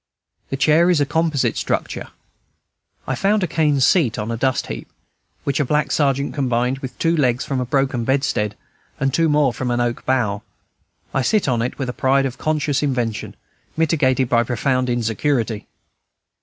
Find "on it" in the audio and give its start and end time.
11.47-11.77